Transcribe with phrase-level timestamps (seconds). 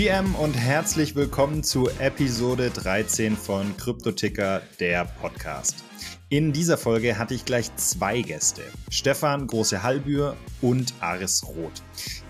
[0.00, 5.84] GM und herzlich willkommen zu Episode 13 von Kryptoticker, der Podcast.
[6.30, 11.82] In dieser Folge hatte ich gleich zwei Gäste, Stefan Große Hallbür und Aris Roth.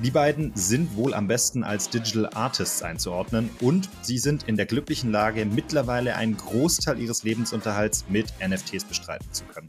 [0.03, 4.67] Die beiden sind wohl am besten als Digital Artists einzuordnen und sie sind in der
[4.67, 9.69] glücklichen Lage, mittlerweile einen Großteil ihres Lebensunterhalts mit NFTs bestreiten zu können.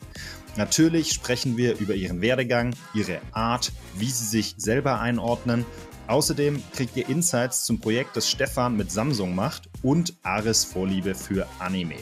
[0.57, 5.67] Natürlich sprechen wir über ihren Werdegang, ihre Art, wie sie sich selber einordnen
[6.07, 11.47] Außerdem kriegt ihr Insights zum Projekt, das Stefan mit Samsung macht und Ares Vorliebe für
[11.59, 11.95] Anime.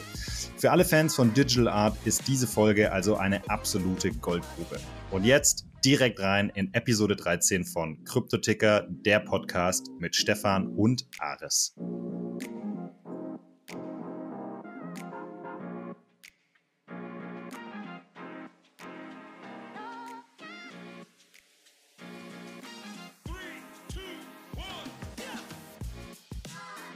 [0.57, 4.79] Für alle Fans von Digital Art ist diese Folge also eine absolute Goldgrube.
[5.11, 11.75] Und jetzt direkt rein in Episode 13 von Kryptoticker, der Podcast mit Stefan und Ares.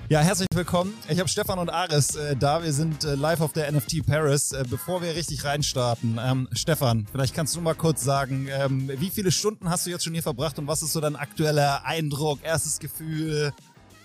[0.10, 0.94] Ja, herzlich willkommen.
[1.08, 2.62] Ich habe Stefan und Aris äh, da.
[2.62, 4.52] Wir sind äh, live auf der NFT Paris.
[4.52, 9.10] Äh, bevor wir richtig reinstarten, ähm, Stefan, vielleicht kannst du mal kurz sagen, ähm, wie
[9.10, 12.40] viele Stunden hast du jetzt schon hier verbracht und was ist so dein aktueller Eindruck,
[12.44, 13.54] erstes Gefühl?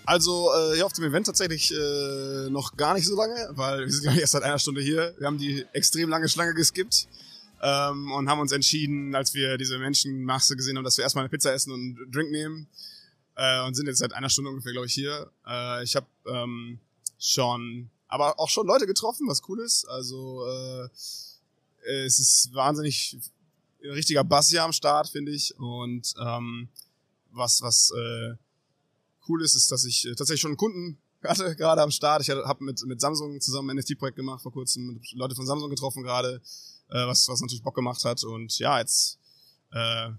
[0.05, 3.91] Also äh, hier auf dem Event tatsächlich äh, noch gar nicht so lange, weil wir
[3.91, 5.13] sind ja erst seit einer Stunde hier.
[5.17, 7.09] Wir haben die extrem lange Schlange geskippt
[7.61, 11.29] ähm, und haben uns entschieden, als wir diese Menschenmasse gesehen haben, dass wir erstmal eine
[11.29, 12.67] Pizza essen und einen Drink nehmen
[13.39, 15.31] äh, und sind jetzt seit einer Stunde ungefähr, glaube ich, hier.
[15.47, 16.79] Äh, ich habe ähm,
[17.17, 19.85] schon, aber auch schon Leute getroffen, was cool ist.
[19.85, 20.89] Also äh,
[22.05, 23.17] es ist wahnsinnig
[23.81, 25.57] richtiger Bass hier am Start, finde ich.
[25.57, 26.67] Und ähm,
[27.31, 28.35] was was äh,
[29.29, 32.21] cool ist, ist, dass ich äh, tatsächlich schon einen Kunden hatte gerade am Start.
[32.21, 36.03] Ich habe mit mit Samsung zusammen ein NFT-Projekt gemacht vor kurzem, Leute von Samsung getroffen
[36.03, 36.41] gerade,
[36.89, 38.21] äh, was was natürlich Bock gemacht hat.
[38.25, 39.17] Und ja, jetzt
[39.71, 40.09] äh,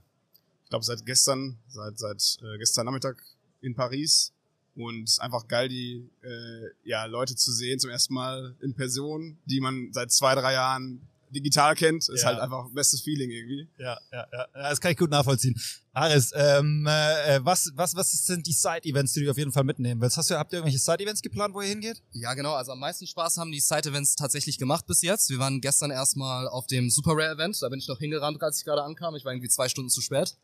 [0.70, 3.20] ich glaube seit gestern, seit seit äh, gestern Nachmittag
[3.60, 4.32] in Paris.
[4.76, 9.60] Und einfach geil, die äh, ja Leute zu sehen zum ersten Mal in Person, die
[9.60, 12.28] man seit zwei drei Jahren digital kennt, ist ja.
[12.28, 13.68] halt einfach bestes Feeling irgendwie.
[13.78, 15.54] Ja, ja, ja, das kann ich gut nachvollziehen.
[15.92, 20.00] Aris, ähm, äh, was, was, was sind die Side-Events, die du auf jeden Fall mitnehmen
[20.00, 20.16] willst?
[20.16, 22.02] Hast du, habt ihr irgendwelche Side-Events geplant, wo ihr hingeht?
[22.12, 22.54] Ja, genau.
[22.54, 25.30] Also am meisten Spaß haben die Side-Events tatsächlich gemacht bis jetzt.
[25.30, 27.60] Wir waren gestern erstmal auf dem Super Rare-Event.
[27.60, 29.16] Da bin ich noch hingerannt, als ich gerade ankam.
[29.16, 30.36] Ich war irgendwie zwei Stunden zu spät.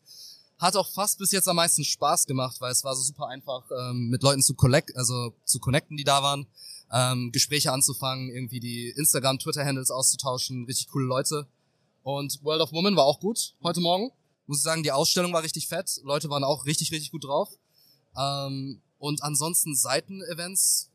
[0.58, 3.62] Hat auch fast bis jetzt am meisten Spaß gemacht, weil es war so super einfach,
[3.70, 6.46] ähm, mit Leuten zu collect, also zu connecten, die da waren
[6.92, 11.46] ähm, Gespräche anzufangen, irgendwie die Instagram, Twitter-Handles auszutauschen, richtig coole Leute.
[12.02, 14.12] Und World of Women war auch gut heute Morgen.
[14.46, 16.00] Muss ich sagen, die Ausstellung war richtig fett.
[16.04, 17.50] Leute waren auch richtig, richtig gut drauf.
[18.16, 20.90] Ähm, und ansonsten Seiten-Events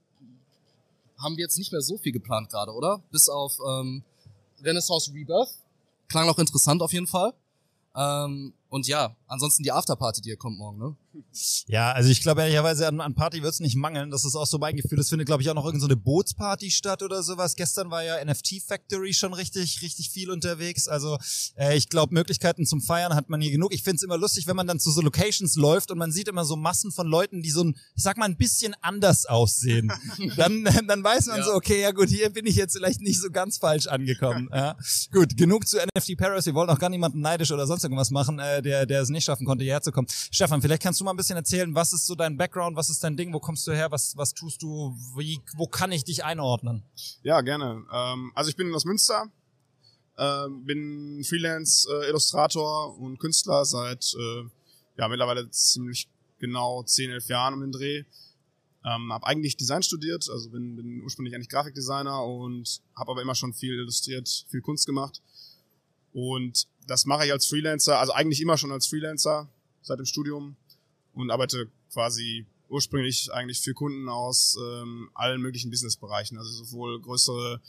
[1.19, 3.01] haben wir jetzt nicht mehr so viel geplant gerade, oder?
[3.11, 4.03] Bis auf ähm,
[4.63, 5.49] Renaissance Rebirth.
[6.07, 7.33] Klang noch interessant auf jeden Fall.
[7.95, 10.95] Ähm, und ja, ansonsten die Afterparty, die hier kommt morgen, ne?
[11.67, 14.11] Ja, also ich glaube ehrlicherweise an, an Party wird es nicht mangeln.
[14.11, 14.97] Das ist auch so mein Gefühl.
[14.97, 17.55] Es findet, glaube ich, auch noch irgendeine so Bootsparty statt oder sowas.
[17.57, 20.87] Gestern war ja NFT Factory schon richtig, richtig viel unterwegs.
[20.87, 21.17] Also
[21.55, 23.73] äh, ich glaube, Möglichkeiten zum Feiern hat man hier genug.
[23.73, 26.29] Ich finde es immer lustig, wenn man dann zu so Locations läuft und man sieht
[26.29, 29.91] immer so Massen von Leuten, die so ein, ich sag mal, ein bisschen anders aussehen.
[30.37, 31.43] dann, dann weiß man ja.
[31.43, 34.49] so, okay, ja gut, hier bin ich jetzt vielleicht nicht so ganz falsch angekommen.
[34.53, 34.77] Ja.
[35.11, 36.45] Gut, genug zu NFT Paris.
[36.45, 38.39] Wir wollen auch gar niemanden neidisch oder sonst irgendwas machen.
[38.39, 40.07] Äh, der, der es nicht schaffen konnte, hierher zu kommen.
[40.09, 43.03] Stefan, vielleicht kannst du mal ein bisschen erzählen, was ist so dein Background, was ist
[43.03, 46.23] dein Ding, wo kommst du her, was, was tust du, wie, wo kann ich dich
[46.23, 46.83] einordnen?
[47.23, 47.83] Ja, gerne.
[47.91, 49.25] Ähm, also ich bin aus Münster,
[50.17, 54.43] äh, bin Freelance-Illustrator äh, und Künstler seit äh,
[54.97, 58.03] ja, mittlerweile ziemlich genau 10, 11 Jahren um den Dreh.
[58.83, 63.35] Ähm, habe eigentlich Design studiert, also bin, bin ursprünglich eigentlich Grafikdesigner und habe aber immer
[63.35, 65.21] schon viel illustriert, viel Kunst gemacht.
[66.13, 69.49] Und das mache ich als Freelancer, also eigentlich immer schon als Freelancer
[69.81, 70.55] seit dem Studium
[71.13, 77.61] und arbeite quasi ursprünglich eigentlich für Kunden aus ähm, allen möglichen Businessbereichen, also sowohl größere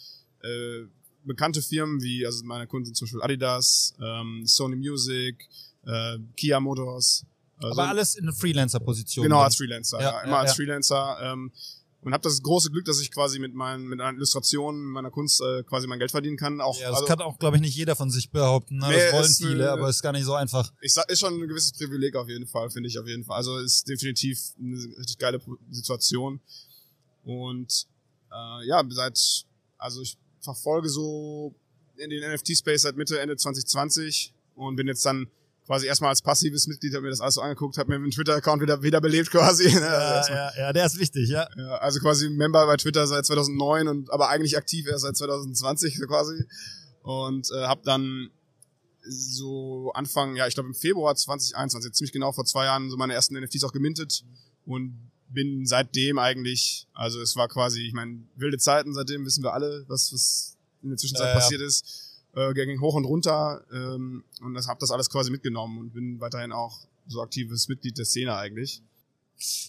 [0.42, 0.86] äh,
[1.24, 5.48] bekannte Firmen wie, also meine Kunden sind zum Beispiel Adidas, ähm, Sony Music,
[5.86, 7.26] äh, Kia Motors.
[7.56, 9.24] Also, Aber alles in Freelancer-Position.
[9.24, 11.18] Genau, als Freelancer, ja, ja immer ja, als Freelancer.
[11.22, 11.52] Ähm,
[12.02, 15.40] und habe das große Glück, dass ich quasi mit meinen mit einer Illustration meiner Kunst
[15.40, 16.60] äh, quasi mein Geld verdienen kann.
[16.60, 18.78] Auch ja, das also, kann auch glaube ich nicht jeder von sich behaupten.
[18.78, 18.88] Ne?
[18.88, 20.72] Nee, das wollen viele, eine, aber ist gar nicht so einfach.
[20.80, 23.36] Ich sag, ist schon ein gewisses Privileg auf jeden Fall, finde ich auf jeden Fall.
[23.36, 25.40] Also ist definitiv eine richtig geile
[25.70, 26.40] Situation.
[27.24, 27.86] Und
[28.32, 29.46] äh, ja, seit
[29.78, 31.54] also ich verfolge so
[31.96, 35.28] in den NFT Space seit Mitte Ende 2020 und bin jetzt dann
[35.72, 38.60] quasi erstmal als passives Mitglied habe mir das alles so angeguckt, habe mir den Twitter-Account
[38.60, 39.68] wieder wiederbelebt quasi.
[39.72, 41.48] Ja, also ja, ja, der ist wichtig, ja.
[41.56, 41.76] ja.
[41.76, 46.06] Also quasi Member bei Twitter seit 2009 und aber eigentlich aktiv erst seit 2020 so
[46.06, 46.44] quasi
[47.02, 48.28] und äh, habe dann
[49.08, 53.14] so Anfang, ja, ich glaube im Februar 2021, ziemlich genau vor zwei Jahren so meine
[53.14, 54.24] ersten NFTs auch gemintet
[54.66, 59.54] und bin seitdem eigentlich, also es war quasi, ich meine, wilde Zeiten, seitdem wissen wir
[59.54, 61.34] alle, was, was in der Zwischenzeit ja.
[61.34, 62.11] passiert ist.
[62.34, 66.18] Äh, ging hoch und runter ähm, und das habe das alles quasi mitgenommen und bin
[66.18, 68.82] weiterhin auch so aktives Mitglied der Szene eigentlich.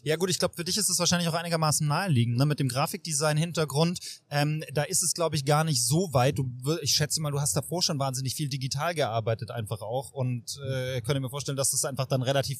[0.04, 2.46] Ja gut, ich glaube, für dich ist es wahrscheinlich auch einigermaßen naheliegend, ne?
[2.46, 4.00] mit dem Grafikdesign-Hintergrund.
[4.30, 6.38] Ähm, da ist es, glaube ich, gar nicht so weit.
[6.38, 6.48] Du,
[6.82, 11.02] ich schätze mal, du hast davor schon wahnsinnig viel digital gearbeitet einfach auch und äh,
[11.02, 12.60] könnte mir vorstellen, dass das einfach dann relativ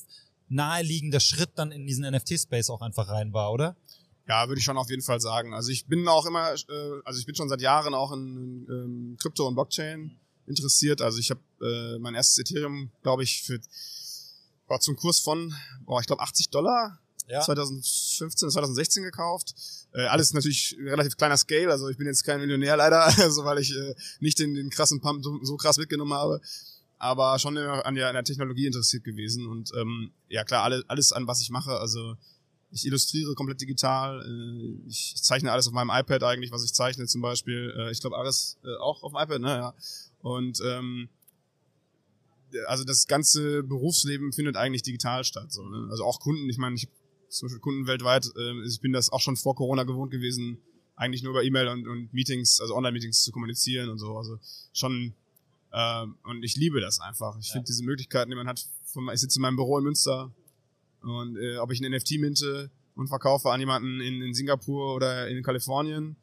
[0.50, 3.76] naheliegender Schritt dann in diesen NFT-Space auch einfach rein war, oder?
[4.28, 5.54] Ja, würde ich schon auf jeden Fall sagen.
[5.54, 9.18] Also ich bin auch immer, äh, also ich bin schon seit Jahren auch in, ähm,
[9.22, 10.18] Krypto und Blockchain
[10.48, 11.02] interessiert.
[11.02, 13.60] Also ich habe äh, mein erstes Ethereum, glaube ich, für
[14.68, 15.54] war zum Kurs von,
[15.86, 17.42] boah, ich glaube 80 Dollar Ja.
[17.42, 19.54] 2015, 2016 gekauft.
[19.94, 23.60] Äh, alles natürlich relativ kleiner Scale, also ich bin jetzt kein Millionär leider, also weil
[23.60, 26.42] ich äh, nicht den, den krassen Pump so, so krass mitgenommen habe,
[26.98, 30.84] aber schon immer an der, an der Technologie interessiert gewesen und ähm, ja klar, alle,
[30.88, 32.16] alles an was ich mache, also
[32.74, 37.06] ich illustriere komplett digital, äh, ich zeichne alles auf meinem iPad eigentlich, was ich zeichne
[37.06, 39.74] zum Beispiel, äh, ich glaube alles äh, auch auf dem iPad, ne, ja.
[40.22, 41.10] Und ähm,
[42.68, 45.52] also das ganze Berufsleben findet eigentlich digital statt.
[45.52, 45.88] So, ne?
[45.90, 46.94] Also auch Kunden, ich meine, ich habe
[47.30, 50.60] zum Beispiel Kunden weltweit, äh, ich bin das auch schon vor Corona gewohnt gewesen,
[50.96, 54.16] eigentlich nur über E-Mail und, und Meetings, also Online-Meetings zu kommunizieren und so.
[54.18, 54.40] Also
[54.72, 55.14] schon,
[55.74, 57.38] ähm, und ich liebe das einfach.
[57.40, 57.54] Ich Ja.
[57.54, 60.32] finde diese Möglichkeiten, die man hat, von, ich sitze in meinem Büro in Münster
[61.04, 65.28] und äh, ob ich ein NFT minte und verkaufe an jemanden in, in Singapur oder
[65.28, 66.16] in Kalifornien.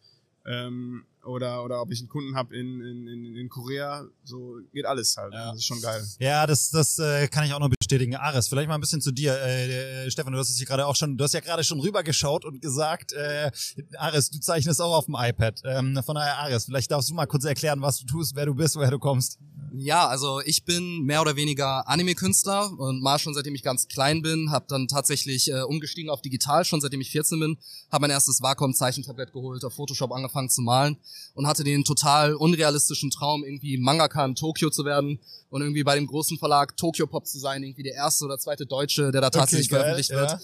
[0.46, 4.86] Ähm, oder oder ob ich einen Kunden habe in, in, in, in Korea, so geht
[4.86, 5.32] alles halt.
[5.32, 5.50] Ja.
[5.50, 6.02] Das ist schon geil.
[6.18, 8.16] Ja, das, das äh, kann ich auch noch bestätigen.
[8.16, 9.34] Ares, vielleicht mal ein bisschen zu dir.
[9.34, 11.80] Äh, äh, Stefan, du hast es hier gerade auch schon, du hast ja gerade schon
[11.80, 13.50] rübergeschaut und gesagt, äh,
[13.98, 15.60] Ares, du zeichnest auch auf dem iPad.
[15.64, 18.54] Ähm, von daher, Ares, vielleicht darfst du mal kurz erklären, was du tust, wer du
[18.54, 19.38] bist, woher du kommst.
[19.72, 24.20] Ja, also ich bin mehr oder weniger Anime-Künstler und mal schon seitdem ich ganz klein
[24.20, 27.56] bin, habe dann tatsächlich äh, umgestiegen auf digital, schon seitdem ich 14 bin,
[27.92, 30.96] habe mein erstes Wacom-Zeichentablett geholt, auf Photoshop angefangen zu malen
[31.34, 35.94] und hatte den total unrealistischen Traum, irgendwie Mangaka in Tokio zu werden und irgendwie bei
[35.94, 39.30] dem großen Verlag Tokyo Pop zu sein, irgendwie der erste oder zweite Deutsche, der da
[39.30, 40.30] tatsächlich geil, veröffentlicht wird.
[40.30, 40.40] ja.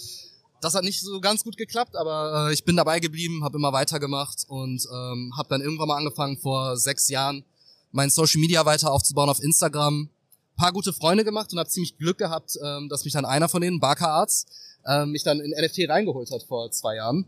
[0.60, 3.72] Das hat nicht so ganz gut geklappt, aber äh, ich bin dabei geblieben, habe immer
[3.72, 7.44] weitergemacht und ähm, habe dann irgendwann mal angefangen vor sechs Jahren
[7.92, 10.08] mein Social Media weiter aufzubauen auf Instagram.
[10.56, 13.60] Paar gute Freunde gemacht und habe ziemlich Glück gehabt, ähm, dass mich dann einer von
[13.60, 14.46] denen, Barker Arts,
[14.86, 17.26] ähm, mich dann in NFT reingeholt hat vor zwei Jahren.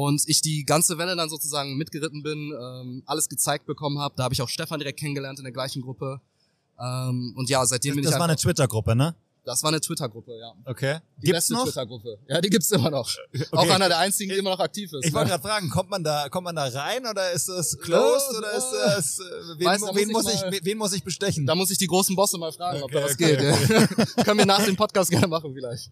[0.00, 4.14] Und ich die ganze Welle dann sozusagen mitgeritten bin, ähm, alles gezeigt bekommen habe.
[4.16, 6.20] Da habe ich auch Stefan direkt kennengelernt in der gleichen Gruppe.
[6.80, 9.16] Ähm, und ja, seitdem bin Das ich war eine einfach, Twitter-Gruppe, ne?
[9.44, 10.52] das war eine Twitter-Gruppe, ja.
[10.66, 10.98] Okay.
[11.16, 11.64] Die Gibt's beste noch?
[11.64, 12.18] Twitter-Gruppe.
[12.28, 13.08] Ja, die gibt's immer noch.
[13.50, 13.70] Auch Okay.
[13.72, 15.04] einer der einzigen, die immer noch aktiv ist.
[15.06, 15.30] Ich wollte ne?
[15.32, 18.52] gerade fragen, kommt man da, kommt man da rein oder ist das closed Ja, oder
[18.52, 19.22] ist das, äh,
[19.58, 21.44] wen, Weiß, da wen muss ich ich, mal- wen- wen muss ich bestechen?
[21.44, 23.68] Da muss ich die großen Bosse mal fragen, ob da Okay, was okay, geht.
[24.16, 24.22] Ja.
[24.24, 25.90] Können wir nach dem Podcast gerne machen vielleicht.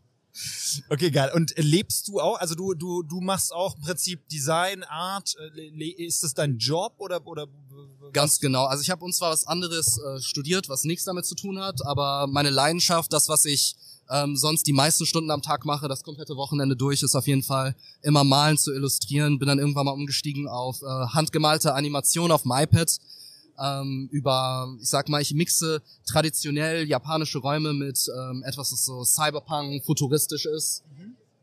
[0.91, 1.31] Okay, geil.
[1.35, 5.85] Und lebst du auch, also du, du, du machst auch im Prinzip Design, Art, äh,
[5.85, 7.47] ist das dein Job oder, oder?
[8.13, 8.65] Ganz genau.
[8.65, 11.85] Also ich habe uns zwar was anderes äh, studiert, was nichts damit zu tun hat,
[11.85, 13.77] aber meine Leidenschaft, das, was ich
[14.11, 17.43] ähm, sonst die meisten Stunden am Tag mache, das komplette Wochenende durch, ist auf jeden
[17.43, 19.39] Fall immer malen zu illustrieren.
[19.39, 22.99] Bin dann irgendwann mal umgestiegen auf äh, handgemalte Animation auf dem iPad.
[23.59, 29.05] Ähm, über, ich sag mal, ich mixe traditionell japanische Räume mit ähm, etwas, das so
[29.05, 30.83] Cyberpunk, futuristisch ist.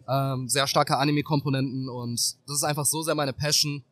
[0.08, 3.84] Ähm, sehr starke Anime-Komponenten und das ist einfach so sehr meine Passion.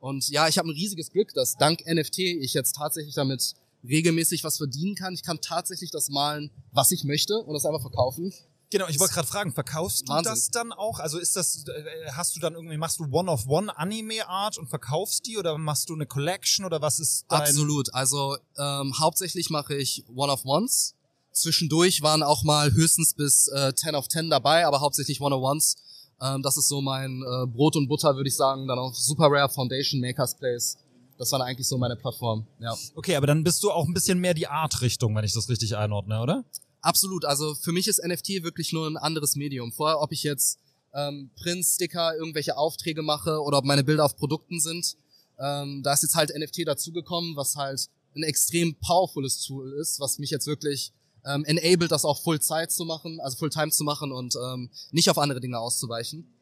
[0.00, 3.54] Und ja, ich habe ein riesiges Glück, dass dank NFT ich jetzt tatsächlich damit
[3.86, 5.14] regelmäßig was verdienen kann.
[5.14, 8.32] Ich kann tatsächlich das malen, was ich möchte und das einfach verkaufen.
[8.70, 10.32] Genau, ich wollte gerade fragen, verkaufst du Wahnsinn.
[10.32, 10.98] das dann auch?
[10.98, 15.38] Also ist das, äh, hast du dann irgendwie, machst du One-of-One Anime-Art und verkaufst die
[15.38, 17.42] oder machst du eine Collection oder was ist dein...
[17.42, 17.94] Absolut.
[17.94, 20.94] Also ähm, hauptsächlich mache ich One-of-Ones.
[21.32, 25.76] Zwischendurch waren auch mal höchstens bis äh, 10 of 10 dabei, aber hauptsächlich One-of-Ones.
[26.20, 28.66] Ähm, das ist so mein äh, Brot und Butter, würde ich sagen.
[28.66, 30.78] Dann auch Super Rare Foundation, Makers Place.
[31.18, 32.46] Das war dann eigentlich so meine Plattform.
[32.58, 32.74] Ja.
[32.94, 35.76] Okay, aber dann bist du auch ein bisschen mehr die Art-Richtung, wenn ich das richtig
[35.76, 36.44] einordne, oder?
[36.84, 37.24] Absolut.
[37.24, 39.72] Also für mich ist NFT wirklich nur ein anderes Medium.
[39.72, 40.58] Vorher, ob ich jetzt
[40.92, 44.98] ähm, Prints, Sticker, irgendwelche Aufträge mache oder ob meine Bilder auf Produkten sind,
[45.38, 50.18] ähm, da ist jetzt halt NFT dazugekommen, was halt ein extrem powerfules Tool ist, was
[50.18, 50.92] mich jetzt wirklich
[51.24, 55.16] ähm, enabled, das auch Full-Zeit zu machen, also Full-Time zu machen und ähm, nicht auf
[55.16, 56.33] andere Dinge auszuweichen.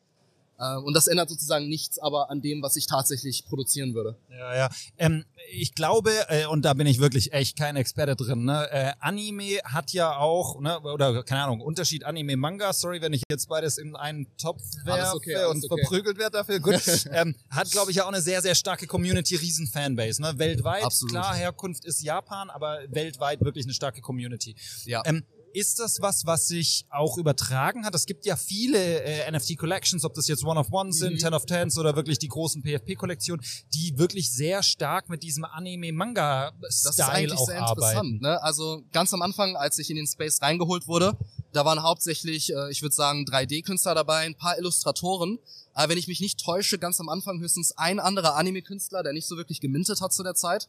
[0.62, 4.16] Ähm, und das ändert sozusagen nichts aber an dem, was ich tatsächlich produzieren würde.
[4.30, 4.70] Ja, ja.
[4.96, 8.68] Ähm, ich glaube, äh, und da bin ich wirklich echt kein Experte drin, ne?
[8.70, 13.48] Äh, Anime hat ja auch, ne, oder keine Ahnung, Unterschied Anime-Manga, sorry, wenn ich jetzt
[13.48, 15.80] beides in einen Topf werfe okay, und okay.
[15.80, 16.80] verprügelt werde dafür, gut.
[17.12, 20.38] ähm, hat, glaube ich, ja auch eine sehr, sehr starke Community, riesen Fanbase, ne?
[20.38, 21.12] Weltweit, Absolut.
[21.12, 24.54] klar, Herkunft ist Japan, aber weltweit wirklich eine starke Community.
[24.84, 25.02] Ja.
[25.04, 27.94] Ähm, Ist das was, was sich auch übertragen hat?
[27.94, 31.18] Es gibt ja viele äh, NFT-Collections, ob das jetzt One of Ones sind, Mhm.
[31.18, 33.44] Ten of Tens oder wirklich die großen PFP-Kollektionen,
[33.74, 37.80] die wirklich sehr stark mit diesem Das ist Anime-Manga-Style eigentlich auch sehr arbeiten.
[37.80, 38.22] interessant.
[38.22, 38.42] Ne?
[38.42, 41.16] Also ganz am Anfang, als ich in den Space reingeholt wurde,
[41.52, 45.38] da waren hauptsächlich, äh, ich würde sagen, 3D-Künstler dabei, ein paar Illustratoren.
[45.74, 49.26] Aber wenn ich mich nicht täusche, ganz am Anfang höchstens ein anderer Anime-Künstler, der nicht
[49.26, 50.68] so wirklich gemintet hat zu der Zeit.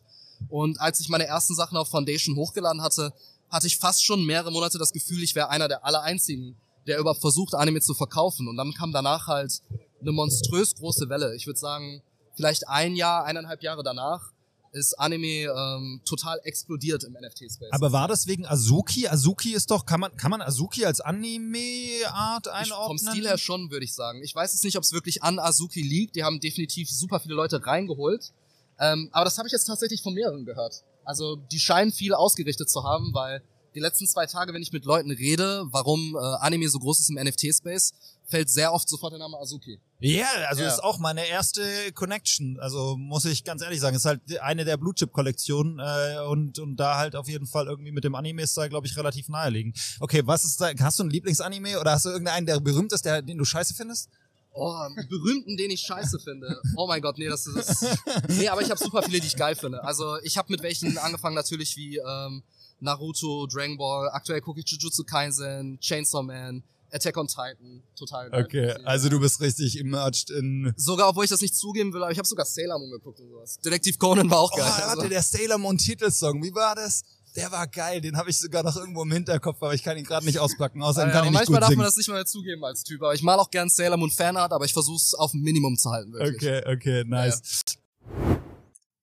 [0.50, 3.14] Und als ich meine ersten Sachen auf Foundation hochgeladen hatte,
[3.54, 6.58] hatte ich fast schon mehrere Monate das Gefühl, ich wäre einer der aller einzigen,
[6.88, 8.48] der überhaupt versucht, Anime zu verkaufen.
[8.48, 9.62] Und dann kam danach halt
[10.02, 11.36] eine monströs große Welle.
[11.36, 12.02] Ich würde sagen,
[12.36, 14.32] vielleicht ein Jahr, eineinhalb Jahre danach
[14.72, 17.70] ist Anime ähm, total explodiert im NFT-Space.
[17.72, 19.08] Aber war das wegen Azuki?
[19.08, 22.98] Azuki ist doch, kann man, kann man Azuki als Anime-Art Ich, einordnen?
[22.98, 24.24] vom Stil her schon, würde ich sagen.
[24.24, 26.16] Ich weiß jetzt nicht, ob es wirklich an Azuki liegt.
[26.16, 28.32] Die haben definitiv super viele Leute reingeholt.
[28.80, 30.84] Ähm, aber das habe ich jetzt tatsächlich von mehreren gehört.
[31.06, 33.42] Also die scheinen viel ausgerichtet zu haben, weil
[33.76, 37.10] die letzten zwei Tage, wenn ich mit Leuten rede, warum äh, Anime so groß ist
[37.10, 37.94] im NFT-Space,
[38.26, 39.80] fällt sehr oft sofort der Name Azuki.
[40.00, 40.68] Ja, also Ja.
[40.70, 42.60] ist auch meine erste Connection.
[42.60, 46.60] Also muss ich ganz ehrlich sagen, ist halt eine der Blue Chip Kollektionen äh, und
[46.60, 49.28] und da halt auf jeden Fall irgendwie mit dem Anime ist da glaube ich relativ
[49.30, 49.78] naheliegend.
[50.00, 50.70] Okay, was ist da?
[50.80, 53.74] Hast du einen Lieblingsanime oder hast du irgendeinen, der berühmt ist, der den du scheiße
[53.74, 54.10] findest?
[54.56, 56.60] Oh, einen berühmten, den ich scheiße finde.
[56.76, 57.86] Oh mein Gott, nee, das ist.
[58.30, 59.84] Nee, aber ich habe super viele, die ich geil finde.
[59.84, 62.44] Also ich habe mit welchen angefangen natürlich wie ähm,
[62.80, 68.44] Naruto, Dragon Ball, aktuell gucke ich Jujutsu Kaisen, Chainsaw Man, Attack on Titan, total geil.
[68.44, 72.12] Okay, also du bist richtig immersed in Sogar, obwohl ich das nicht zugeben will, aber
[72.12, 73.58] ich habe sogar Sailor Moon geguckt und sowas.
[73.66, 74.68] Detektiv Conan war auch Oh, geil.
[74.70, 77.02] warte, also, der Sailor Moon Titelsong, wie war das?
[77.36, 80.04] Der war geil, den habe ich sogar noch irgendwo im Hinterkopf, aber ich kann ihn
[80.04, 81.78] gerade nicht auspacken, außerdem ja, kann ich nicht manchmal gut darf singen.
[81.80, 83.02] man das nicht mal zugeben als Typ.
[83.02, 85.76] Aber ich mal auch gern Sailor Moon Fanart, aber ich versuche es auf ein Minimum
[85.76, 86.36] zu halten, wirklich.
[86.36, 87.64] Okay, okay, nice.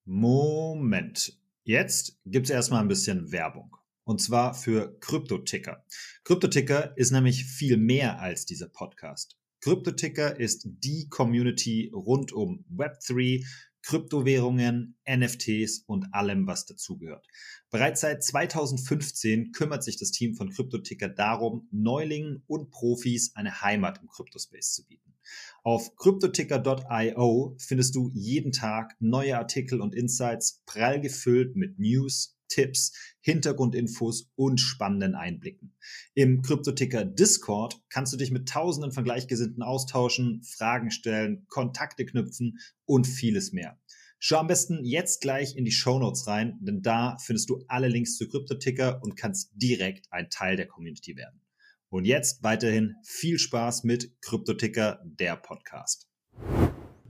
[0.05, 1.37] Moment.
[1.65, 3.77] Jetzt gibt's erstmal ein bisschen Werbung.
[4.05, 5.85] Und zwar für Kryptoticker.
[6.25, 9.37] Kryptoticker ist nämlich viel mehr als dieser Podcast.
[9.61, 13.45] Kryptoticker ist die Community rund um Web3,
[13.83, 17.27] Kryptowährungen, NFTs und allem, was dazugehört.
[17.71, 24.01] Bereits seit 2015 kümmert sich das Team von Kryptoticker darum, Neulingen und Profis eine Heimat
[24.03, 25.15] im Kryptospace zu bieten.
[25.63, 32.93] Auf cryptoticker.io findest du jeden Tag neue Artikel und Insights, prall gefüllt mit News, Tipps,
[33.23, 35.75] Hintergrundinfos und spannenden Einblicken.
[36.15, 42.59] Im Kryptoticker Discord kannst du dich mit Tausenden von Gleichgesinnten austauschen, Fragen stellen, Kontakte knüpfen
[42.85, 43.79] und vieles mehr.
[44.19, 48.19] Schau am besten jetzt gleich in die Shownotes rein, denn da findest du alle Links
[48.19, 51.41] zu Kryptoticker und kannst direkt ein Teil der Community werden.
[51.89, 56.10] Und jetzt weiterhin viel Spaß mit Kryptoticker, der Podcast.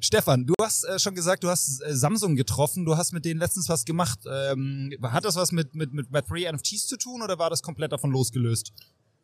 [0.00, 3.40] Stefan, du hast äh, schon gesagt, du hast äh, Samsung getroffen, du hast mit denen
[3.40, 4.20] letztens was gemacht.
[4.30, 7.92] Ähm, hat das was mit, mit, mit Web3 NFTs zu tun oder war das komplett
[7.92, 8.72] davon losgelöst?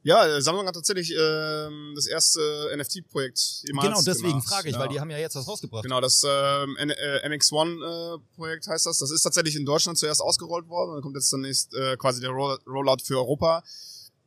[0.02, 2.40] Ja, äh, Samsung hat tatsächlich ähm, das erste
[2.76, 4.48] NFT-Projekt jemals genau, deswegen gemacht.
[4.48, 4.80] frage ich, ja.
[4.80, 5.82] weil die haben ja jetzt was rausgebracht.
[5.82, 8.98] Genau, das ähm, N- äh, MX1-Projekt heißt das.
[8.98, 10.92] Das ist tatsächlich in Deutschland zuerst ausgerollt worden.
[10.92, 13.64] Dann kommt jetzt zunächst äh, quasi der Roll Rollout für Europa.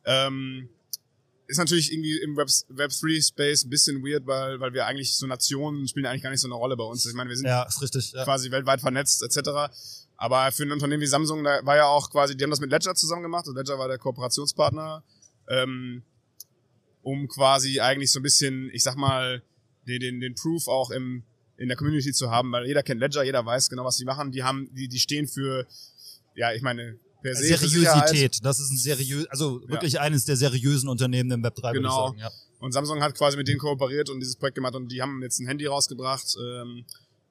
[0.03, 0.67] Ähm,
[1.49, 5.87] ist natürlich irgendwie im Web, Web3-Space ein bisschen weird, weil, weil wir eigentlich so Nationen
[5.87, 7.03] spielen eigentlich gar nicht so eine Rolle bei uns.
[7.07, 8.11] Ich meine, wir sind Ja, richtig.
[8.11, 8.23] Ja.
[8.23, 9.49] quasi weltweit vernetzt etc.
[10.15, 12.69] Aber für ein Unternehmen wie Samsung, da war ja auch quasi, die haben das mit
[12.69, 13.47] Ledger zusammen gemacht.
[13.47, 15.03] Und Ledger war der Kooperationspartner,
[15.49, 16.03] ähm,
[17.01, 19.41] um quasi eigentlich so ein bisschen, ich sag mal,
[19.87, 21.23] den, den, den Proof auch im,
[21.57, 24.31] in der Community zu haben, weil jeder kennt Ledger, jeder weiß genau, was die machen.
[24.31, 25.65] Die haben, die, die stehen für,
[26.35, 27.57] ja, ich meine, per se.
[27.57, 31.77] Seriosität, das ist ein seriös, also wirklich eines der seriösen Unternehmen im Web 3, würde
[31.79, 32.13] ich Genau.
[32.17, 32.31] Ja.
[32.59, 35.39] Und Samsung hat quasi mit denen kooperiert und dieses Projekt gemacht und die haben jetzt
[35.39, 36.85] ein Handy rausgebracht ähm,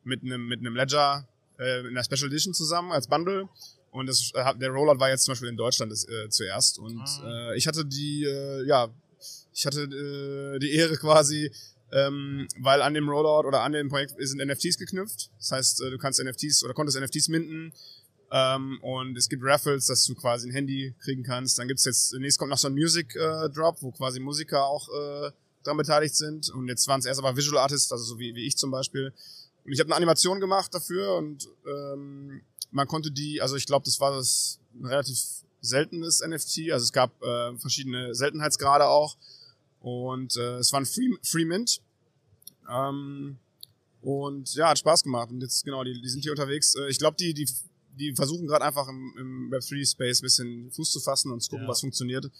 [0.04, 1.28] mit einem mit einem Ledger
[1.58, 3.48] äh, in einer Special Edition zusammen als Bundle.
[3.90, 6.78] Und das, äh, der Rollout war jetzt zum Beispiel in Deutschland das, äh, zuerst.
[6.78, 7.50] Und Ah.
[7.52, 8.88] äh, ich hatte die, äh, ja,
[9.52, 11.50] ich hatte äh, die Ehre quasi,
[11.92, 15.30] ähm, weil an dem Rollout oder an dem Projekt sind NFTs geknüpft.
[15.38, 17.72] Das heißt, äh, du kannst NFTs oder konntest NFTs minden.
[18.30, 21.58] Ähm, und es gibt Raffles, dass du quasi ein Handy kriegen kannst.
[21.58, 24.88] Dann gibt's jetzt, nächstes kommt noch so ein Music äh, Drop, wo quasi Musiker auch
[24.88, 25.30] äh,
[25.62, 26.50] daran beteiligt sind.
[26.50, 29.12] Und jetzt waren es erst aber Visual Artists, also so wie, wie ich zum Beispiel.
[29.64, 33.84] Und ich habe eine Animation gemacht dafür und ähm, man konnte die, also ich glaube,
[33.84, 35.18] das war das relativ
[35.60, 36.70] seltenes NFT.
[36.72, 39.16] Also es gab äh, verschiedene Seltenheitsgrade auch.
[39.80, 41.80] Und äh, es war ein Free, Free Mint.
[42.70, 43.38] Ähm,
[44.02, 45.30] und ja, hat Spaß gemacht.
[45.30, 46.74] Und jetzt, genau, die, die sind hier unterwegs.
[46.74, 47.48] Äh, Ich glaube, die, die,
[47.98, 51.64] die versuchen gerade einfach im, im Web3-Space ein bisschen Fuß zu fassen und zu gucken,
[51.66, 51.70] Ja.
[51.70, 52.30] was funktioniert.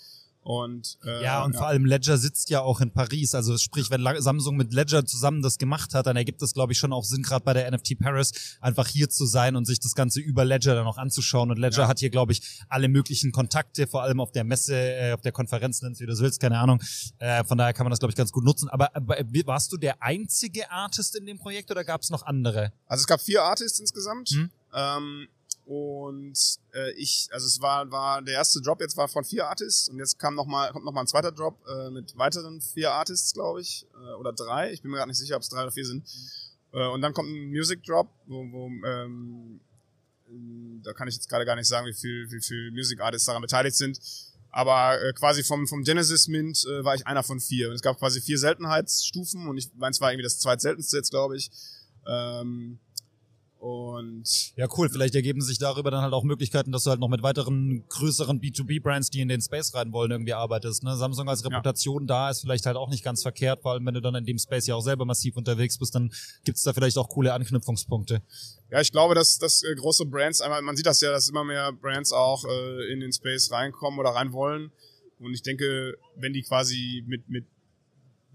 [0.41, 3.35] Und, äh, ja, und vor allem Ledger sitzt ja auch in Paris.
[3.35, 6.79] Also sprich, wenn Samsung mit Ledger zusammen das gemacht hat, dann ergibt es, glaube ich,
[6.79, 9.95] schon auch Sinn, gerade bei der NFT Paris einfach hier zu sein und sich das
[9.95, 11.51] Ganze über Ledger dann auch anzuschauen.
[11.51, 11.89] Und Ledger Ja.
[11.89, 15.33] hat hier, glaube ich, alle möglichen Kontakte, vor allem auf der Messe, äh, auf der
[15.33, 16.81] Konferenz, nenn's wie du es willst, keine Ahnung.
[17.19, 18.71] Äh, von daher kann man das, glaube ich, ganz gut nutzen.
[18.71, 22.73] Aber, aber warst du der einzige Artist in dem Projekt oder gab es noch andere?
[22.87, 24.31] Also es gab vier Artists insgesamt.
[24.31, 24.51] Hm.
[24.73, 25.29] Ähm,
[25.69, 26.39] und
[26.73, 29.99] äh, ich, also es war, war der erste Drop jetzt war von vier Artists und
[29.99, 33.35] jetzt kam noch mal, kommt noch mal ein zweiter Drop äh, mit weiteren vier Artists,
[33.35, 34.73] glaube ich, äh, oder drei.
[34.73, 36.09] Ich bin mir gerade nicht sicher, ob es drei oder vier sind.
[36.73, 39.61] Äh, und dann kommt ein Music Drop, wo, wo ähm,
[40.83, 43.43] da kann ich jetzt gerade gar nicht sagen, wie viel, wie viel Music Artists daran
[43.43, 44.01] beteiligt sind.
[44.51, 47.69] Aber äh, quasi vom, vom Genesis Mint äh, war ich einer von vier.
[47.69, 51.37] Und es gab quasi vier Seltenheitsstufen und ich meins war irgendwie das zweitseltenste jetzt, glaube
[51.37, 51.51] ich.
[52.07, 52.79] Ähm,
[53.59, 54.89] und Ja, cool.
[54.89, 58.41] Vielleicht ergeben sich darüber dann halt auch Möglichkeiten, dass du halt noch mit weiteren größeren
[58.41, 60.85] B2B-Brands, die in den Space rein wollen, irgendwie arbeitest.
[60.85, 60.97] Ne?
[60.97, 64.01] Samsung als Reputation da ist vielleicht halt auch nicht ganz verkehrt, vor allem wenn du
[64.01, 66.13] dann in dem Space ja auch selber massiv unterwegs bist, dann
[66.45, 68.23] gibt's da vielleicht auch coole Anknüpfungspunkte.
[68.71, 71.45] Ja, ich glaube, dass, dass äh, große Brands, einmal, man sieht das ja, dass immer
[71.45, 74.71] mehr Brands auch äh, in den Space reinkommen oder rein wollen.
[75.19, 77.47] Und ich denke, wenn die quasi mit, mit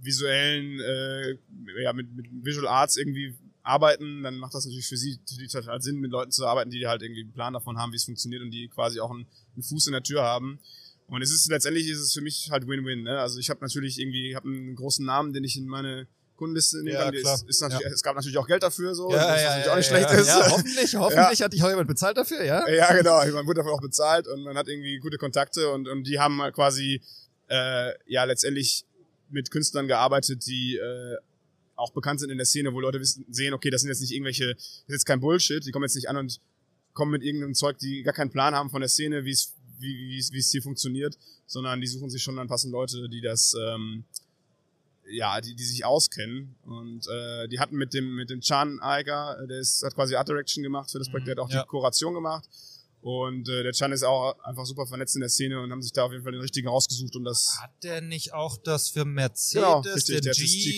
[0.02, 1.38] visuellen, äh,
[1.82, 5.20] ja, mit, mit Visual Arts irgendwie arbeiten, dann macht das natürlich für sie
[5.52, 8.04] total Sinn, mit Leuten zu arbeiten, die halt irgendwie einen Plan davon haben, wie es
[8.04, 10.60] funktioniert und die quasi auch einen, einen Fuß in der Tür haben.
[11.08, 13.04] Und es ist letztendlich ist es für mich halt Win-Win.
[13.04, 13.20] Ne?
[13.20, 16.78] Also ich habe natürlich irgendwie, ich habe einen großen Namen, den ich in meine Kundenliste
[16.78, 17.14] nehmen Ja, kann.
[17.14, 19.72] Ist, ist natürlich, Es gab natürlich auch Geld dafür, so, Ja, was ja, natürlich ja,
[19.72, 20.20] auch nicht ja, schlecht ja.
[20.20, 20.28] ist.
[20.28, 22.68] Ja, hoffentlich, hoffentlich hat dich auch jemand bezahlt dafür, ja?
[22.68, 23.26] Ja, genau.
[23.32, 26.42] Man wurde dafür auch bezahlt und man hat irgendwie gute Kontakte und, und die haben
[26.42, 27.02] halt quasi
[27.48, 28.86] äh, ja letztendlich
[29.30, 31.18] mit Künstlern gearbeitet, die äh,
[31.84, 34.12] auch bekannt sind in der Szene, wo Leute wissen, sehen, okay, das sind jetzt nicht
[34.14, 36.40] irgendwelche, das ist jetzt kein Bullshit, die kommen jetzt nicht an und
[36.94, 40.18] kommen mit irgendeinem Zeug, die gar keinen Plan haben von der Szene, wie es wie,
[40.18, 43.54] es- wie es hier funktioniert, sondern die suchen sich schon dann passende Leute, die das
[43.60, 44.06] ähm,
[45.10, 46.56] ja, die, die sich auskennen.
[46.66, 50.16] Und äh, die hatten mit dem, mit dem Chan Eiger, äh, der ist, hat quasi
[50.16, 51.64] Art Direction gemacht für das Projekt, der hat auch Ja.
[51.64, 52.48] die Kuration gemacht.
[53.04, 55.92] Und äh, der Chan ist auch einfach super vernetzt in der Szene und haben sich
[55.92, 59.04] da auf jeden Fall den richtigen rausgesucht, um das Hat der nicht auch das für
[59.04, 60.22] Mercedes, Genau, richtig,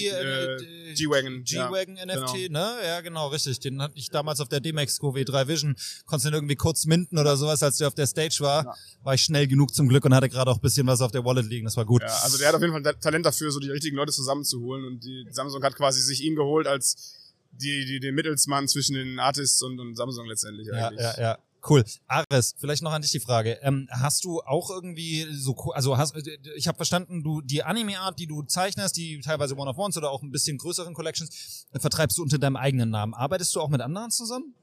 [0.09, 0.55] der äh,
[0.89, 2.59] äh, G-Wagon, G-Wagon NFT, genau.
[2.59, 2.75] ne?
[2.83, 3.59] Ja, genau, richtig.
[3.59, 5.75] Den hatte ich damals auf der D-Max W3 Vision,
[6.07, 8.65] konntest du den irgendwie kurz minden oder sowas, als der auf der Stage war.
[8.65, 8.73] Ja.
[9.03, 11.23] War ich schnell genug zum Glück und hatte gerade auch ein bisschen was auf der
[11.25, 12.01] Wallet liegen, das war gut.
[12.01, 14.83] Ja, also der hat auf jeden Fall Ta- Talent dafür, so die richtigen Leute zusammenzuholen.
[14.85, 17.13] Und die Samsung hat quasi sich ihn geholt als
[17.51, 20.99] die, die, den Mittelsmann zwischen den Artists und, und Samsung letztendlich Ja, eigentlich.
[21.01, 21.37] ja, ja.
[21.67, 21.83] Cool.
[22.07, 23.57] Ares, vielleicht noch an dich die Frage.
[23.63, 26.15] Ähm, hast du auch irgendwie so, also hast,
[26.55, 30.31] ich habe verstanden, du die Anime-Art, die du zeichnest, die teilweise One-of-Ones oder auch ein
[30.31, 33.13] bisschen größeren Collections, äh, vertreibst du unter deinem eigenen Namen.
[33.15, 34.53] Arbeitest du auch mit anderen zusammen?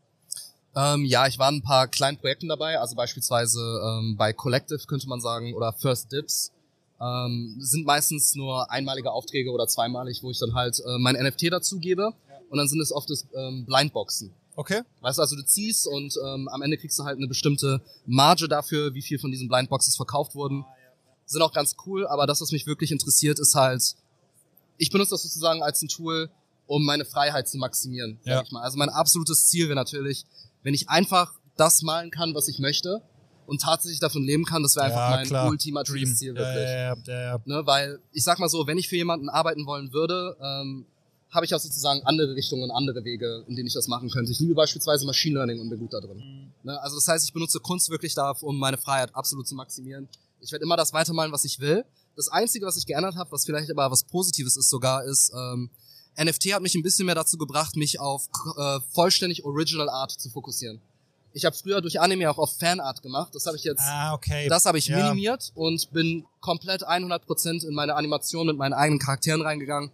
[0.76, 4.86] Ähm, ja, ich war in ein paar kleinen Projekten dabei, also beispielsweise ähm, bei Collective
[4.86, 6.52] könnte man sagen oder First Dips.
[7.00, 11.52] Ähm, sind meistens nur einmalige Aufträge oder zweimalig, wo ich dann halt äh, mein NFT
[11.52, 12.12] dazugebe
[12.48, 14.32] und dann sind es oft das ähm, Blindboxen.
[14.54, 14.82] Okay.
[15.00, 18.48] Weißt du, also du ziehst und ähm, am Ende kriegst du halt eine bestimmte Marge
[18.48, 20.64] dafür, wie viel von diesen Blindboxes verkauft wurden.
[21.26, 23.94] Sind auch ganz cool, aber das, was mich wirklich interessiert, ist halt,
[24.76, 26.30] ich benutze das sozusagen als ein Tool,
[26.66, 28.42] um meine Freiheit zu maximieren, sag Ja.
[28.42, 28.62] ich mal.
[28.62, 30.24] Also mein absolutes Ziel wäre natürlich,
[30.62, 33.00] wenn ich einfach das malen kann, was ich möchte
[33.46, 35.48] und tatsächlich davon leben kann, das wäre einfach Ja, mein klar.
[35.48, 36.16] ultimatives Dream.
[36.16, 36.64] Ziel Ja, wirklich.
[36.64, 37.38] ja, ja, ja, ja.
[37.46, 40.86] Ne, weil ich sag mal so, wenn ich für jemanden arbeiten wollen würde, ähm,
[41.32, 44.30] habe ich auch sozusagen andere Richtungen und andere Wege, in denen ich das machen könnte.
[44.32, 46.52] Ich liebe beispielsweise Machine Learning und bin gut da drin.
[46.62, 50.08] Ne, also das heißt, ich benutze Kunst wirklich dafür, um meine Freiheit absolut zu maximieren.
[50.40, 51.84] Ich werde immer das weitermalen, was ich will.
[52.16, 55.70] Das Einzige, was ich geändert habe, was vielleicht aber was Positives ist sogar, ist, ähm,
[56.22, 60.28] NFT hat mich ein bisschen mehr dazu gebracht, mich auf äh, vollständig Original Art zu
[60.28, 60.82] fokussieren.
[61.32, 63.34] Ich habe früher durch Anime auch auf Fanart gemacht.
[63.34, 64.48] Das habe ich jetzt Ah, okay.
[64.50, 64.98] das habe ich Ja.
[64.98, 69.90] minimiert und bin komplett 100% in meine Animation mit meinen eigenen Charakteren reingegangen.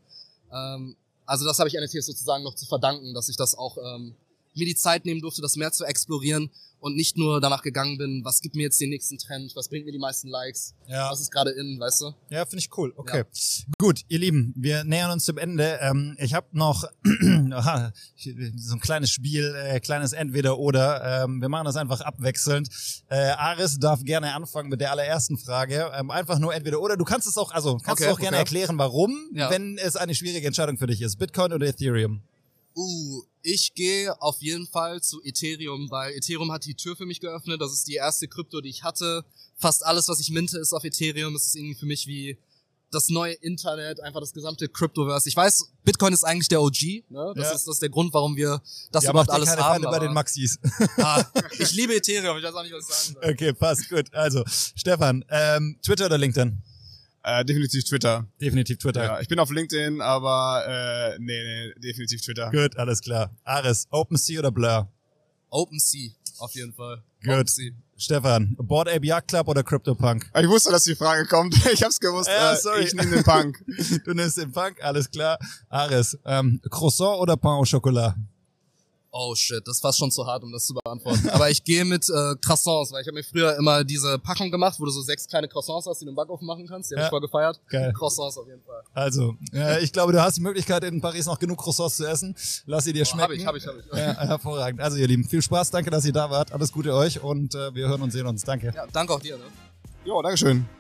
[0.53, 0.97] Ähm,
[1.29, 4.15] also das habe ich NFTs sozusagen noch zu verdanken, dass ich das auch ähm,
[4.59, 8.25] mir die Zeit nehmen durfte, das mehr zu explorieren und nicht nur danach gegangen bin,
[8.25, 11.11] was gibt mir jetzt den nächsten Trend, was bringt mir die meisten Likes, Ja.
[11.11, 12.13] was ist gerade in, weißt du?
[12.31, 12.93] Ja, finde ich cool.
[12.97, 13.25] Okay.
[13.79, 15.79] Gut, ihr Lieben, wir nähern uns dem Ende.
[15.83, 16.85] Ähm, ich habe noch
[17.51, 17.93] aha,
[18.57, 21.25] so ein kleines Spiel, äh, kleines Entweder-Oder.
[21.25, 22.69] Ähm, wir machen das einfach abwechselnd.
[23.09, 25.91] Äh, Aris darf gerne anfangen mit der allerersten Frage.
[25.99, 26.97] Ähm, einfach nur Entweder-Oder.
[26.97, 28.43] Du kannst es auch, also kannst Okay, du auch gerne okay.
[28.45, 29.51] erklären, warum, Ja.
[29.51, 31.17] wenn es eine schwierige Entscheidung für dich ist.
[31.19, 32.23] Bitcoin oder Ethereum?
[32.79, 37.19] Uh, ich gehe auf jeden Fall zu Ethereum, weil Ethereum hat die Tür für mich
[37.19, 37.61] geöffnet.
[37.61, 39.25] Das ist die erste Krypto, die ich hatte.
[39.57, 41.35] Fast alles, was ich minte, ist auf Ethereum.
[41.35, 42.39] Es ist irgendwie für mich wie
[42.93, 45.29] das neue Internet, einfach das gesamte Cryptoverse.
[45.29, 47.05] Ich weiß, Bitcoin ist eigentlich der OG.
[47.09, 47.33] Ne?
[47.35, 47.53] Das, Ja.
[47.57, 48.63] ist, das ist der Grund, warum wir
[48.93, 49.73] das Ja, überhaupt alles keine haben.
[49.83, 50.59] Feinde bei den Maxis.
[50.99, 51.25] Ah,
[51.59, 53.33] ich liebe Ethereum, ich weiß auch nicht, was ich sagen soll.
[53.33, 54.15] Okay, passt, gut.
[54.15, 56.63] Also, Stefan, ähm, Twitter oder LinkedIn?
[57.23, 58.27] Äh, definitiv Twitter.
[58.41, 59.03] Definitiv Twitter.
[59.05, 62.51] Ja, ich bin auf LinkedIn, aber äh, nee, nee, definitiv Twitter.
[62.51, 63.35] Gut, alles klar.
[63.45, 64.89] Ares, OpenSea oder Blur?
[65.51, 67.03] OpenSea, auf jeden Fall.
[67.25, 67.51] Gut.
[67.97, 70.31] Stefan, Board Ape Yacht Club oder CryptoPunk?
[70.33, 71.55] Aber Ich wusste, dass die Frage kommt.
[71.73, 72.29] Ich hab's gewusst.
[72.29, 72.85] Ja, äh, sorry.
[72.85, 73.65] Ich nehme den Punk.
[74.05, 75.37] Du nimmst den Punk, alles klar.
[75.69, 78.15] Ares, ähm, Croissant oder Pain au Chocolat?
[79.21, 81.29] Oh shit, das ist fast schon zu hart, um das zu beantworten.
[81.31, 84.77] Aber ich gehe mit äh, Croissants, weil ich habe mir früher immer diese Packung gemacht,
[84.79, 86.91] wo du so sechs kleine Croissants hast, die du im Backofen machen kannst.
[86.91, 87.07] Die habe Ja.
[87.07, 87.61] ich voll gefeiert.
[87.69, 87.93] Geil.
[87.93, 88.81] Croissants auf jeden Fall.
[88.95, 92.37] Also, äh, ich glaube, du hast die Möglichkeit, in Paris noch genug Croissants zu essen.
[92.67, 93.45] Lass sie dir Oh, schmecken.
[93.47, 93.99] hab ich, hab ich, hab ich.
[93.99, 94.81] Ja, hervorragend.
[94.81, 95.73] Also, ihr Lieben, viel Spaß.
[95.73, 96.53] Danke, dass ihr da wart.
[96.53, 98.43] Alles Gute euch und äh, wir hören und sehen uns.
[98.45, 98.73] Danke.
[98.73, 99.37] Ja, danke auch dir.
[99.37, 99.45] Ne?
[100.05, 100.78] Jo, Dankeschön.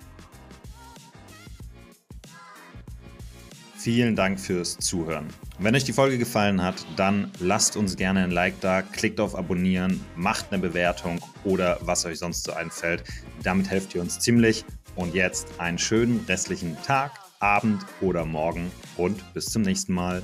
[3.89, 5.29] Vielen Dank fürs Zuhören.
[5.59, 9.35] Wenn euch die Folge gefallen hat, dann lasst uns gerne ein Like da, klickt auf
[9.35, 13.03] Abonnieren, macht eine Bewertung oder was euch sonst so einfällt.
[13.43, 14.67] Damit helft ihr uns ziemlich.
[14.95, 20.23] Und jetzt einen schönen restlichen Tag, Abend oder Morgen und bis zum nächsten Mal.